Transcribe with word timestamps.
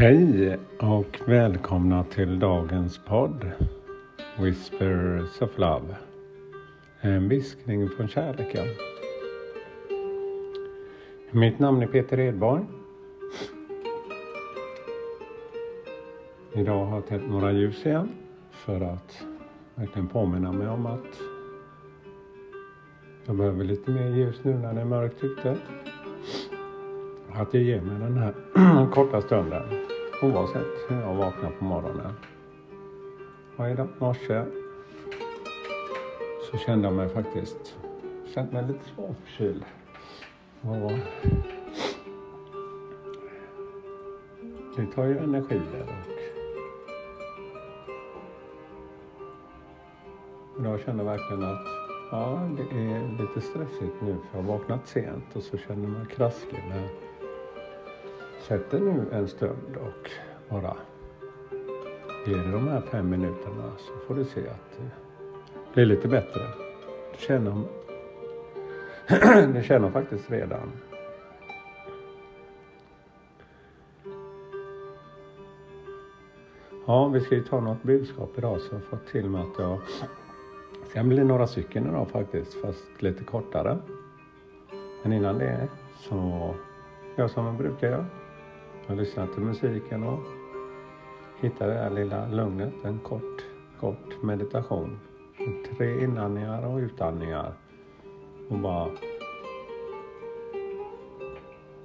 Hej 0.00 0.58
och 0.78 1.20
välkomna 1.26 2.04
till 2.04 2.38
dagens 2.38 2.98
podd 2.98 3.50
Whispers 4.38 5.42
of 5.42 5.58
Love. 5.58 5.96
En 7.00 7.28
viskning 7.28 7.88
från 7.88 8.08
kärleken. 8.08 8.66
Mitt 11.30 11.58
namn 11.58 11.82
är 11.82 11.86
Peter 11.86 12.20
Edborg. 12.20 12.62
Idag 16.52 16.84
har 16.84 16.94
jag 16.94 17.06
tänt 17.06 17.30
några 17.30 17.52
ljus 17.52 17.86
igen 17.86 18.08
för 18.50 18.80
att 18.80 19.24
verkligen 19.74 20.08
påminna 20.08 20.52
mig 20.52 20.68
om 20.68 20.86
att 20.86 21.20
jag 23.26 23.36
behöver 23.36 23.64
lite 23.64 23.90
mer 23.90 24.08
ljus 24.08 24.36
nu 24.42 24.54
när 24.54 24.74
det 24.74 24.80
är 24.80 24.84
mörkt 24.84 25.24
ute. 25.24 25.56
Att 27.32 27.52
det 27.52 27.58
ger 27.58 27.80
mig 27.80 27.98
den 27.98 28.16
här 28.16 28.34
korta 28.94 29.20
stunden 29.20 29.89
oavsett 30.22 30.66
hur 30.88 31.00
jag 31.00 31.14
vaknar 31.14 31.50
på 31.50 31.64
morgonen. 31.64 32.12
Och 33.56 33.68
i 33.68 33.76
morse 33.98 34.44
så 36.50 36.58
kände 36.58 36.88
jag 36.88 36.94
mig 36.94 37.08
faktiskt, 37.08 37.76
kände 38.34 38.52
mig 38.52 38.66
lite 38.66 38.84
småförkyld. 38.94 39.64
Och 40.62 40.92
det 44.76 44.86
tar 44.94 45.04
ju 45.04 45.18
energier 45.18 45.86
och 50.60 50.66
jag 50.66 50.80
känner 50.80 51.04
verkligen 51.04 51.44
att 51.44 51.66
ja, 52.10 52.48
det 52.56 52.76
är 52.76 53.18
lite 53.18 53.40
stressigt 53.40 53.94
nu 54.02 54.16
för 54.30 54.38
jag 54.38 54.44
har 54.44 54.58
vaknat 54.58 54.88
sent 54.88 55.36
och 55.36 55.42
så 55.42 55.58
känner 55.58 55.82
jag 55.82 55.90
mig 55.90 56.06
krasslig. 56.06 56.64
Men 56.68 56.88
Sätt 58.40 58.70
dig 58.70 58.80
nu 58.80 59.06
en 59.12 59.28
stund 59.28 59.76
och 59.76 60.10
bara 60.48 60.76
Ge 62.26 62.34
dig 62.36 62.52
de 62.52 62.68
här 62.68 62.80
fem 62.80 63.10
minuterna 63.10 63.72
så 63.78 63.92
får 64.06 64.14
du 64.14 64.24
se 64.24 64.40
att 64.48 64.78
det 64.78 64.90
blir 65.74 65.86
lite 65.86 66.08
bättre. 66.08 66.40
Du 67.12 67.18
känner, 67.18 67.62
du 69.54 69.62
känner 69.62 69.90
faktiskt 69.90 70.30
redan 70.30 70.72
Ja, 76.86 77.08
vi 77.08 77.20
ska 77.20 77.34
ju 77.34 77.44
ta 77.44 77.60
något 77.60 77.82
budskap 77.82 78.38
idag 78.38 78.60
så 78.60 78.74
jag 78.74 78.80
har 78.80 78.80
fått 78.80 79.06
till 79.06 79.30
mig 79.30 79.42
att 79.42 79.58
jag 79.58 79.80
ska 80.88 81.02
bli 81.02 81.24
några 81.24 81.46
stycken 81.46 81.86
idag 81.86 82.08
faktiskt, 82.10 82.54
fast 82.54 83.02
lite 83.02 83.24
kortare. 83.24 83.78
Men 85.02 85.12
innan 85.12 85.38
det 85.38 85.68
så 85.96 86.14
gör 86.16 86.54
jag 87.16 87.30
som 87.30 87.46
jag 87.46 87.54
brukar 87.54 87.90
göra. 87.90 88.06
Jag 88.90 88.98
lyssnar 88.98 89.26
till 89.26 89.42
musiken 89.42 90.04
och 90.04 90.20
hittar 91.40 91.68
det 91.68 91.74
där 91.74 91.90
lilla 91.90 92.28
lugnet, 92.28 92.74
en 92.84 92.98
kort, 92.98 93.44
kort 93.80 94.22
meditation. 94.22 95.00
Tre 95.76 96.04
inandningar 96.04 96.66
och 96.66 96.78
utandningar. 96.78 97.52
Och 98.48 98.58
bara 98.58 98.90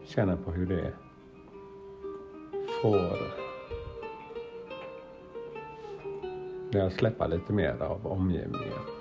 känner 0.04 0.36
på 0.36 0.52
hur 0.52 0.66
det 0.66 0.94
får 2.82 3.18
det 6.72 6.86
att 6.86 6.94
släppa 6.94 7.28
lite 7.28 7.54
mer 7.54 7.82
av 7.82 8.08
omgivningen. 8.08 8.95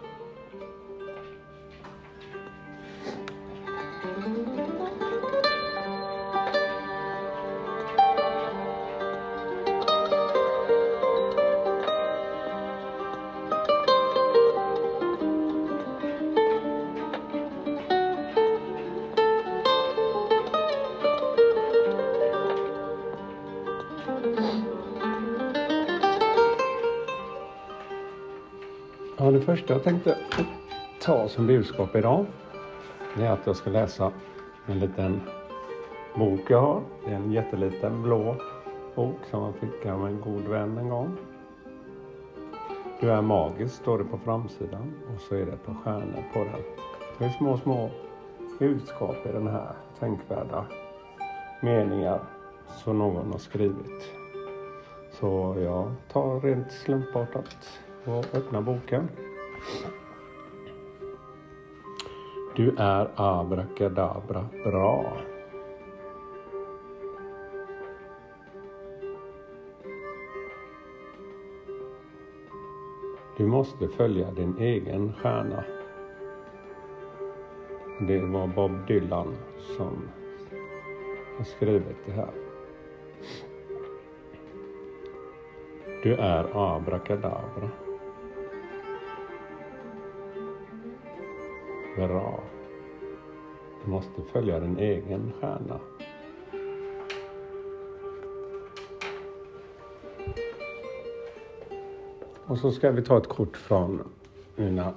Ja, 29.24 29.30
det 29.30 29.40
första 29.40 29.72
jag 29.72 29.82
tänkte 29.82 30.18
ta 31.00 31.28
som 31.28 31.46
budskap 31.46 31.96
idag 31.96 32.26
det 33.16 33.26
är 33.26 33.30
att 33.30 33.46
jag 33.46 33.56
ska 33.56 33.70
läsa 33.70 34.12
en 34.66 34.78
liten 34.78 35.20
bok 36.14 36.40
jag 36.48 36.60
har. 36.60 36.80
Det 37.04 37.10
är 37.10 37.16
en 37.16 37.32
jätteliten 37.32 38.02
blå 38.02 38.36
bok 38.94 39.16
som 39.30 39.42
jag 39.42 39.54
fick 39.54 39.86
av 39.86 40.06
en 40.06 40.20
god 40.20 40.42
vän 40.42 40.78
en 40.78 40.88
gång. 40.88 41.16
Du 43.00 43.10
är 43.10 43.22
magisk 43.22 43.74
står 43.74 43.98
det 43.98 44.04
på 44.04 44.18
framsidan 44.18 44.94
och 45.14 45.20
så 45.20 45.34
är 45.34 45.46
det 45.46 45.52
ett 45.52 45.66
par 45.66 45.74
stjärnor 45.74 46.24
på 46.32 46.38
den. 46.38 46.62
Det 47.18 47.24
är 47.24 47.30
små, 47.30 47.58
små 47.58 47.90
budskap 48.58 49.16
i 49.26 49.32
den 49.32 49.46
här 49.46 49.72
tänkvärda 49.98 50.64
meningar 51.60 52.20
som 52.84 52.98
någon 52.98 53.32
har 53.32 53.38
skrivit. 53.38 54.12
Så 55.10 55.56
jag 55.58 55.92
tar 56.12 56.40
rent 56.40 56.72
slumpartat 56.72 57.80
och 58.04 58.24
öppna 58.34 58.62
boken. 58.62 59.08
Du 62.56 62.74
är 62.78 63.10
abrakadabra 63.16 64.46
bra. 64.64 65.16
Du 73.36 73.46
måste 73.46 73.88
följa 73.88 74.30
din 74.30 74.58
egen 74.58 75.12
stjärna. 75.12 75.64
Det 78.00 78.20
var 78.20 78.46
Bob 78.46 78.86
Dylan 78.86 79.34
som 79.76 80.08
har 81.36 81.44
skrivit 81.44 81.96
det 82.06 82.12
här. 82.12 82.30
Du 86.02 86.14
är 86.14 86.74
abrakadabra. 86.76 87.70
Bra. 91.96 92.40
Du 93.84 93.90
måste 93.90 94.22
följa 94.32 94.60
din 94.60 94.78
egen 94.78 95.32
stjärna. 95.40 95.80
Och 102.46 102.58
så 102.58 102.70
ska 102.70 102.90
vi 102.90 103.02
ta 103.02 103.18
ett 103.18 103.28
kort 103.28 103.56
från 103.56 104.08
mina 104.56 104.94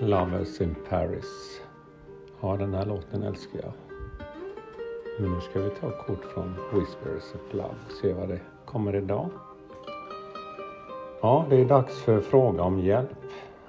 Lovers 0.00 0.60
in 0.60 0.74
Paris. 0.88 1.62
Ja, 2.40 2.56
den 2.56 2.74
här 2.74 2.86
låten 2.86 3.22
älskar 3.22 3.60
jag. 3.62 3.72
Men 5.20 5.32
nu 5.32 5.40
ska 5.40 5.60
vi 5.60 5.70
ta 5.70 5.88
ett 5.88 6.06
kort 6.06 6.24
från 6.24 6.54
Whispers 6.72 7.34
of 7.34 7.54
Love 7.54 7.74
och 7.86 7.92
se 7.92 8.12
vad 8.12 8.28
det 8.28 8.40
kommer 8.64 8.96
idag. 8.96 9.30
Ja, 11.20 11.46
det 11.50 11.56
är 11.56 11.64
dags 11.64 12.02
för 12.02 12.20
fråga 12.20 12.62
om 12.62 12.78
hjälp. 12.78 13.08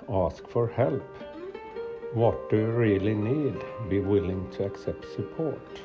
Ask 0.07 0.47
for 0.47 0.69
help. 0.73 1.03
What 2.13 2.49
do 2.49 2.55
you 2.57 2.79
really 2.79 3.15
need? 3.15 3.53
Be 3.89 3.99
willing 3.99 4.43
to 4.57 4.65
accept 4.65 5.05
support. 5.15 5.83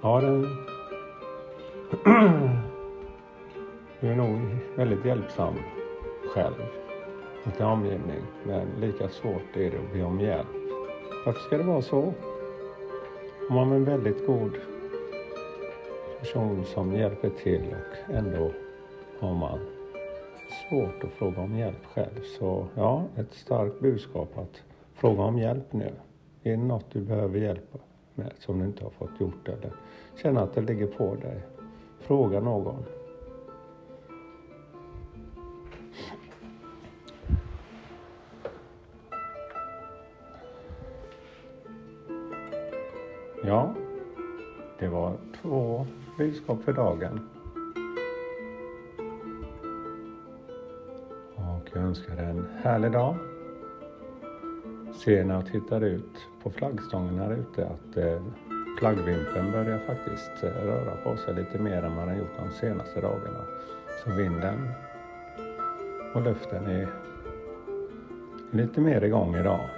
Ja, 0.00 0.20
den... 0.20 0.42
du 4.00 4.08
är 4.08 4.16
nog 4.16 4.38
väldigt 4.76 5.04
hjälpsam 5.04 5.54
själv 6.34 6.54
mot 7.44 7.58
din 7.58 7.66
omgivning. 7.66 8.22
Men 8.44 8.68
lika 8.80 9.08
svårt 9.08 9.56
är 9.56 9.70
det 9.70 9.78
att 9.78 9.92
be 9.92 10.02
om 10.02 10.20
hjälp. 10.20 10.46
Varför 11.26 11.40
ska 11.40 11.56
det 11.56 11.64
vara 11.64 11.82
så? 11.82 12.14
Om 13.48 13.54
man 13.54 13.72
är 13.72 13.76
en 13.76 13.84
väldigt 13.84 14.26
god 14.26 14.52
person 16.20 16.64
som 16.64 16.92
hjälper 16.92 17.30
till 17.30 17.62
och 17.70 18.14
ändå 18.14 18.50
har 19.18 19.34
man 19.34 19.58
svårt 20.72 21.04
att 21.04 21.12
fråga 21.12 21.40
om 21.40 21.58
hjälp 21.58 21.84
själv. 21.84 22.22
Så 22.38 22.66
ja, 22.74 23.04
ett 23.16 23.34
starkt 23.34 23.80
budskap 23.80 24.38
att 24.38 24.62
fråga 24.94 25.22
om 25.22 25.38
hjälp 25.38 25.72
nu. 25.72 25.92
Är 26.42 26.50
det 26.50 26.56
något 26.56 26.90
du 26.92 27.00
behöver 27.00 27.38
hjälp 27.38 27.76
med 28.14 28.32
som 28.38 28.58
du 28.58 28.64
inte 28.64 28.84
har 28.84 28.90
fått 28.90 29.20
gjort 29.20 29.48
eller 29.48 29.72
känner 30.22 30.42
att 30.42 30.54
det 30.54 30.60
ligger 30.60 30.86
på 30.86 31.14
dig? 31.14 31.40
Fråga 32.00 32.40
någon. 32.40 32.84
Ja, 43.44 43.74
det 44.78 44.88
var 44.88 45.16
två 45.42 45.86
budskap 46.18 46.62
för 46.62 46.72
dagen. 46.72 47.28
Jag 51.72 51.84
önskar 51.84 52.16
dig 52.16 52.24
en 52.24 52.46
härlig 52.62 52.92
dag. 52.92 53.16
ser 55.04 55.24
när 55.24 55.34
jag 55.34 55.46
tittar 55.46 55.80
ut 55.80 56.28
på 56.42 56.50
flaggstången 56.50 57.18
här 57.18 57.32
ute 57.32 57.66
att 57.66 57.96
eh, 57.96 58.22
börjar 59.52 59.78
faktiskt 59.78 60.44
eh, 60.44 60.64
röra 60.64 60.96
på 61.04 61.16
sig 61.16 61.34
lite 61.34 61.58
mer 61.58 61.82
än 61.82 61.96
vad 61.96 62.08
den 62.08 62.18
gjort 62.18 62.36
de 62.38 62.50
senaste 62.50 63.00
dagarna. 63.00 63.44
Så 64.04 64.10
vinden 64.10 64.68
och 66.14 66.22
luften 66.22 66.66
är 66.66 66.88
lite 68.50 68.80
mer 68.80 69.04
igång 69.04 69.36
idag. 69.36 69.68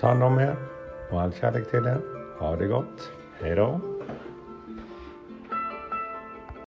Ta 0.00 0.06
hand 0.06 0.22
om 0.22 0.38
er 0.38 0.56
och 1.10 1.20
all 1.20 1.32
kärlek 1.32 1.70
till 1.70 1.86
er. 1.86 2.00
Ha 2.38 2.56
det 2.56 2.66
gott. 2.66 3.12
Hej 3.40 3.54
då! 3.56 3.99